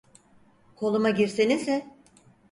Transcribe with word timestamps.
Koluma 0.75 1.09
girsenize! 1.19 1.85